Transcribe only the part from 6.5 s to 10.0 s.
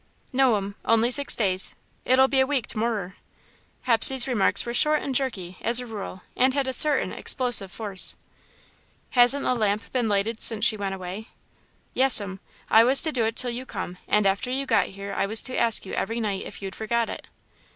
had a certain explosive force. "Hasn't the lamp